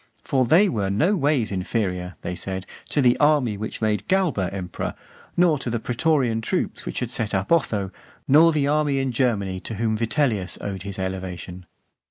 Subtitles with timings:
[0.23, 4.95] "For they were no ways inferior," they said, "to the army which made Galba emperor,
[5.37, 7.91] nor to the pretorian troops which had set up Otho,
[8.27, 11.67] nor the army in Germany, to whom Vitellius owed his elevation."